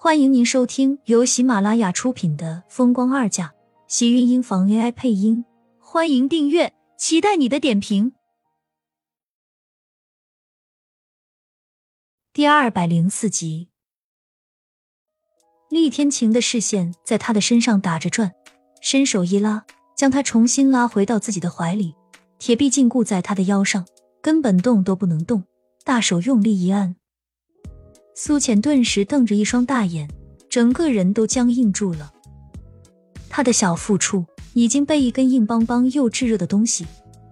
[0.00, 3.46] 欢迎您收听由喜马拉雅出品的《风光二嫁》，
[3.88, 5.44] 喜运音房 AI 配音。
[5.80, 8.12] 欢迎订阅，期待你的点评。
[12.32, 13.70] 第二百零四集，
[15.68, 18.32] 厉天晴的视线在他的身上打着转，
[18.80, 21.96] 伸手一拉，将他重新拉回到自己的怀里，
[22.38, 23.84] 铁臂禁锢在他的腰上，
[24.22, 25.42] 根本动都不能动。
[25.82, 26.94] 大手用力一按。
[28.20, 30.10] 苏浅顿时瞪着一双大眼，
[30.50, 32.12] 整个人都僵硬住了。
[33.28, 36.84] 他的小腹处已经被一根硬邦邦又炙热的东西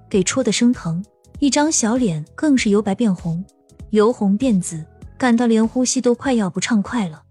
[0.09, 1.05] 给戳得生疼，
[1.41, 3.45] 一张小脸更是由白变红，
[3.91, 4.87] 由红变紫，
[5.19, 7.24] 感到连呼吸都快要不畅快了。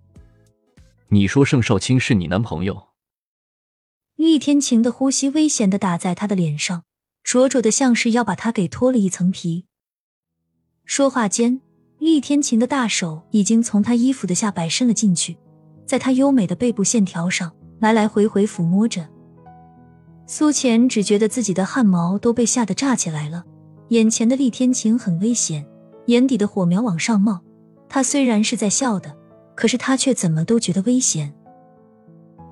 [1.07, 2.90] 你说盛少卿是你男朋友？
[4.17, 6.84] 厉天晴的呼吸危险的打在他的脸上，
[7.23, 9.67] 灼灼的像是要把他给脱了一层皮。
[10.84, 11.62] 说话间。
[11.99, 15.38] 厉天晴的大手已经从他衣服的下摆伸了进去，
[15.85, 19.07] 在他优美的背部线条上来来回回抚摸着。
[20.27, 23.43] 苏浅只觉得自己的汗毛都被吓得炸起来了，
[23.90, 25.65] 眼前的厉天晴很危险，
[26.07, 27.40] 眼底的火苗往上冒。
[27.87, 29.15] 他虽然是在笑的，
[29.55, 31.34] 可是他却怎么都觉得危险。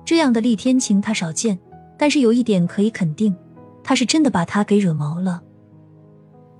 [0.04, 1.58] 这样的厉天晴他少见，
[1.98, 3.34] 但是有一点可以肯定，
[3.82, 5.42] 他是真的把他给惹毛了。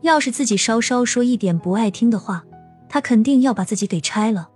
[0.03, 2.45] 要是自己稍稍说一点不爱听的话，
[2.95, 4.53] 他肯定要把自己给拆了。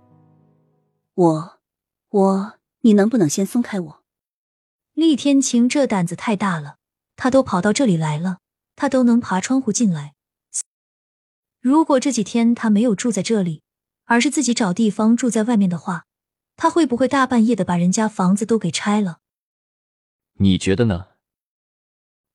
[1.15, 1.59] 我，
[2.07, 4.03] 我，你能不能先松开我？
[4.93, 6.77] 厉天晴这胆子太大了，
[7.17, 8.37] 他都跑到这里来了，
[8.77, 10.15] 他都能爬窗户进来。
[11.59, 13.61] 如果这几天他没有住在这里，
[14.05, 16.05] 而是自己找地方住在外面的话，
[16.55, 19.19] 他会不会大半夜的把人家房子都给拆了？
[20.35, 21.07] 你觉得呢？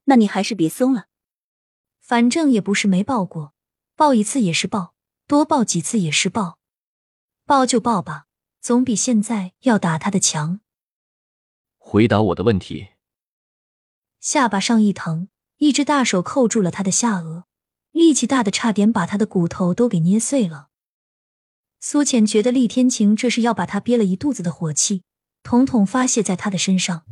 [0.05, 1.07] 那你还是别松了，
[1.99, 3.55] 反正也不是没抱过，
[3.97, 4.93] 抱一次也是抱。
[5.27, 6.59] 多抱几次也是抱，
[7.47, 8.27] 抱就抱吧，
[8.61, 10.61] 总比现在要打他的强。
[11.79, 12.89] 回答我的问题。
[14.21, 17.45] 下巴上一疼，一只大手扣住了他的下颚，
[17.93, 20.69] 力气大的差点把他的骨头都给捏碎了。
[21.81, 25.03] 苏浅觉得厉天晴这是要把他憋了一肚子的火气，
[25.43, 27.05] 统统发泄在他的身上。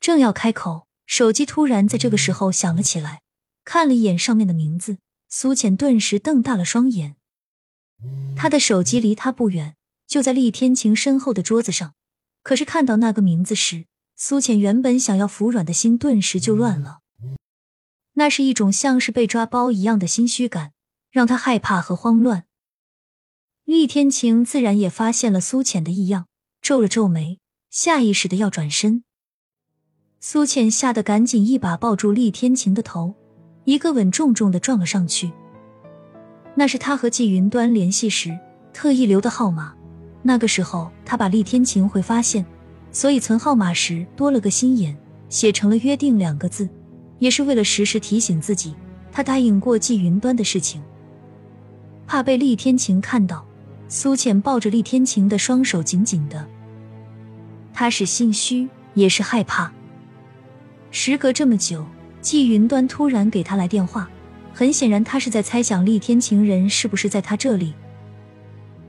[0.00, 3.20] 正要开口，手机突然在这个时候响了起来，
[3.62, 4.98] 看了一眼上面的名字。
[5.36, 7.16] 苏浅顿时瞪大了双眼，
[8.36, 9.74] 他的手机离他不远，
[10.06, 11.94] 就在厉天晴身后的桌子上。
[12.44, 17.00] 可是看到那个名字时，苏浅原本想要服软的心顿时就乱了。
[18.12, 20.72] 那是一种像是被抓包一样的心虚感，
[21.10, 22.44] 让他害怕和慌乱。
[23.64, 26.28] 厉天晴自然也发现了苏浅的异样，
[26.62, 27.40] 皱了皱眉，
[27.70, 29.02] 下意识的要转身。
[30.20, 33.16] 苏浅吓得赶紧一把抱住厉天晴的头。
[33.64, 35.30] 一个吻重重的撞了上去，
[36.54, 38.38] 那是他和季云端联系时
[38.72, 39.74] 特意留的号码。
[40.22, 42.44] 那个时候他把厉天晴会发现，
[42.92, 44.96] 所以存号码时多了个心眼，
[45.28, 46.68] 写成了“约定”两个字，
[47.18, 48.74] 也是为了时时提醒自己，
[49.10, 50.82] 他答应过季云端的事情。
[52.06, 53.46] 怕被厉天晴看到，
[53.88, 56.46] 苏浅抱着厉天晴的双手紧紧的，
[57.72, 59.72] 他是心虚，也是害怕。
[60.90, 61.84] 时隔这么久。
[62.24, 64.08] 季云端突然给他来电话，
[64.54, 67.74] 很显然他是在猜想厉天晴人是不是在他这里。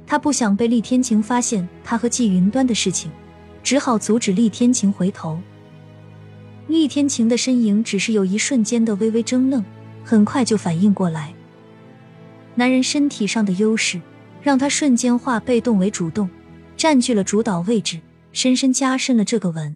[0.07, 3.11] 他不想被厉天晴发现他和季云端的事情，
[3.61, 5.37] 只好阻止厉天晴回头。
[6.69, 9.65] 厉天晴的身影只是有一瞬间的微微怔愣，
[10.01, 11.33] 很快就反应过来。
[12.55, 13.99] 男人身体上的优势
[14.41, 16.29] 让他瞬间化被动为主动，
[16.77, 17.99] 占据了主导位置，
[18.31, 19.75] 深深加深了这个吻。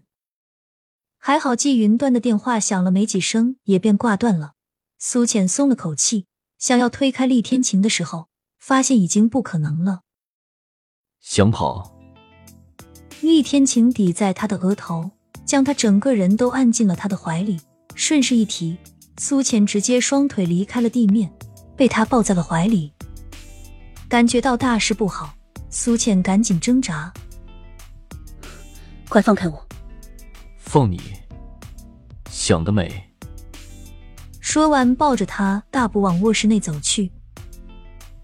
[1.21, 4.53] 还好，季云端的电话响了没几声，也便挂断了。
[4.97, 6.25] 苏浅松了口气，
[6.57, 10.01] 想要推开厉天晴的时候，发现已经不可能了。
[11.19, 11.93] 想跑？
[13.19, 15.11] 厉天晴抵在他的额头，
[15.45, 17.59] 将他整个人都按进了他的怀里，
[17.95, 18.77] 顺势一提，
[19.17, 21.29] 苏浅直接双腿离开了地面，
[21.75, 22.93] 被他抱在了怀里。
[24.07, 25.33] 感觉到大事不好，
[25.69, 27.13] 苏浅赶紧挣扎
[29.09, 29.63] ：“快放开我！”
[30.71, 31.01] 放你，
[32.29, 32.91] 想得美！
[34.39, 37.11] 说完，抱着他大步往卧室内走去。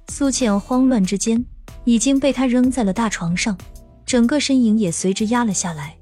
[0.09, 1.43] 苏浅慌乱之间，
[1.85, 3.57] 已经被他扔在了大床上，
[4.05, 5.97] 整个身影也随之压了下来。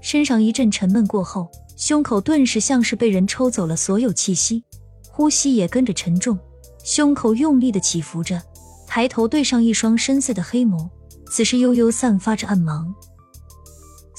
[0.00, 4.64] 身上一阵沉闷过后，胸口顿时像是被人抽走了所有气息，
[5.10, 6.38] 呼吸也跟着沉重，
[6.82, 8.40] 胸口用力的起伏着。
[8.86, 10.88] 抬头对上一双深邃的黑眸，
[11.30, 12.94] 此时悠悠散发着暗芒。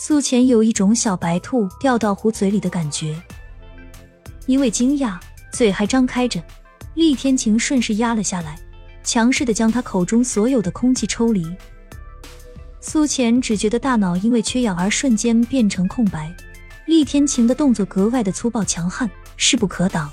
[0.02, 3.22] 苏浅有一种小白兔掉到壶嘴里的感觉，
[4.46, 5.20] 因为惊讶，
[5.52, 6.42] 嘴还张开着。
[6.94, 8.58] 厉天晴顺势压了下来，
[9.04, 11.46] 强势的将他口中所有的空气抽离。
[12.80, 16.34] 苏浅只觉得大脑因为缺氧而瞬间变成空白。
[16.86, 20.10] 厉天晴的动作格外的粗暴强悍，势不可挡。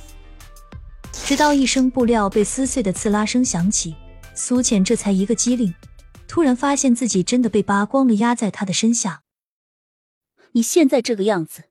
[1.13, 3.95] 直到一声布料被撕碎的刺啦声响起，
[4.35, 5.73] 苏浅这才一个机灵，
[6.27, 9.21] 突然发现自己真的被扒光了，压在他的身下。
[10.57, 11.65] 你现在这个样子，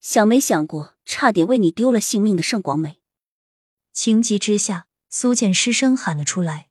[0.00, 3.02] 想没想过差点为你丢了性命的盛广美？
[3.92, 6.70] 情急之下，苏浅失声喊了出来。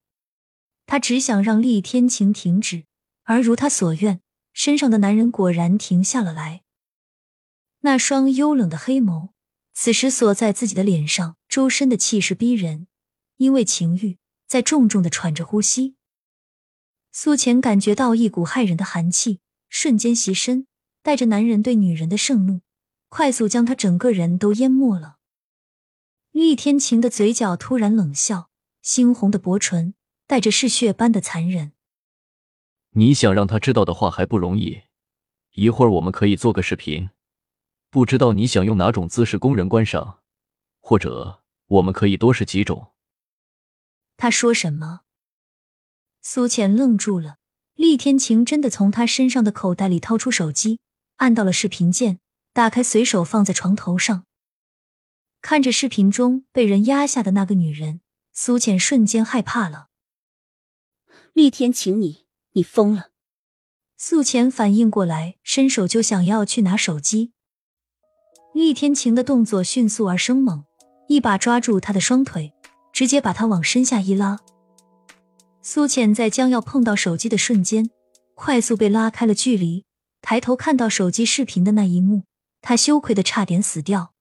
[0.88, 2.86] 他只想让厉天晴停止。
[3.26, 4.22] 而如他所愿，
[4.52, 6.64] 身上的男人果然停下了来。
[7.82, 9.30] 那双幽冷的黑眸，
[9.76, 12.88] 此时锁在自己的脸上，周身的气势逼人。
[13.38, 14.18] 因为情欲，
[14.48, 15.96] 在重重的喘着呼吸。
[17.12, 20.66] 苏浅感觉到一股骇人的寒气瞬间袭身，
[21.04, 22.62] 带着男人对女人的盛怒，
[23.10, 25.18] 快速将他整个人都淹没了。
[26.32, 28.50] 厉天晴的嘴角突然冷笑，
[28.84, 29.94] 猩红的薄唇
[30.28, 31.74] 带着嗜血般的残忍。
[32.92, 34.84] 你想让他知道的话还不容易，
[35.54, 37.10] 一会儿我们可以做个视频，
[37.90, 40.20] 不知道你想用哪种姿势供人观赏，
[40.80, 42.92] 或者我们可以多试几种。
[44.18, 45.02] 他说什么？
[46.22, 47.38] 苏浅愣住了。
[47.76, 50.80] 厉天晴真的从他身上的口袋里掏出手机，
[51.22, 52.20] 按到了视频键，
[52.52, 54.26] 打开，随手放在床头上。
[55.40, 58.02] 看着视频中被人压下的那个女人，
[58.34, 59.90] 苏浅瞬间害怕了。
[61.34, 62.26] 厉天晴，你。
[62.54, 63.12] 你疯了！
[63.96, 67.32] 苏浅反应过来，伸手就想要去拿手机。
[68.54, 70.66] 厉天晴的动作迅速而生猛，
[71.08, 72.52] 一把抓住他的双腿，
[72.92, 74.40] 直接把他往身下一拉。
[75.62, 77.90] 苏浅在将要碰到手机的瞬间，
[78.36, 79.86] 快速被拉开了距离。
[80.22, 82.24] 抬头看到手机视频的那一幕，
[82.62, 84.14] 他羞愧的差点死掉。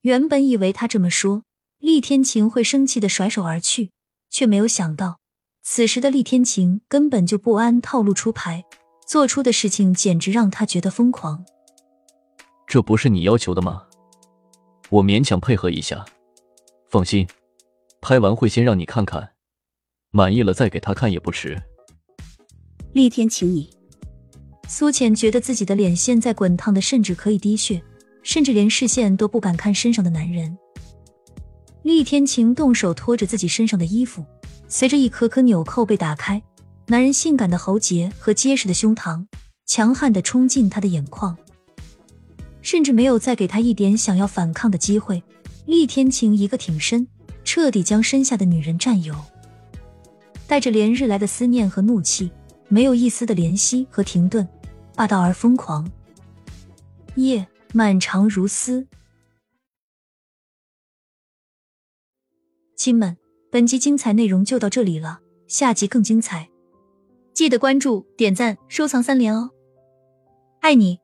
[0.00, 1.42] 原本以为他这么说，
[1.78, 3.90] 厉天晴会生气的甩手而去，
[4.30, 5.20] 却没有想到。
[5.62, 8.64] 此时的厉天晴根本就不安套路出牌，
[9.06, 11.44] 做出的事情简直让他觉得疯狂。
[12.66, 13.86] 这不是你要求的吗？
[14.90, 16.04] 我勉强配合一下。
[16.88, 17.26] 放心，
[18.00, 19.32] 拍完会先让你看看，
[20.10, 21.60] 满意了再给他看也不迟。
[22.92, 23.75] 厉天晴，你……
[24.68, 27.80] 苏浅觉得自己的脸现在滚烫的，甚至可以滴血，
[28.22, 30.56] 甚至连视线都不敢看身上的男人。
[31.82, 34.24] 厉天晴动手拖着自己身上的衣服。
[34.68, 36.42] 随着一颗颗纽扣被打开，
[36.88, 39.24] 男人性感的喉结和结实的胸膛
[39.64, 41.36] 强悍的冲进他的眼眶，
[42.60, 45.22] 甚至没有再给他一点想要反抗的机会。
[45.66, 47.06] 厉天晴一个挺身，
[47.44, 49.14] 彻底将身下的女人占有，
[50.48, 52.32] 带着连日来的思念和怒气，
[52.66, 54.48] 没有一丝的怜惜和停顿，
[54.96, 55.88] 霸道而疯狂。
[57.14, 58.88] 夜漫长如丝，
[62.74, 63.16] 亲们。
[63.48, 66.50] 本集精彩内容就到这里了，下集更精彩，
[67.32, 69.50] 记得关注、点赞、收藏三连哦！
[70.60, 70.98] 爱你。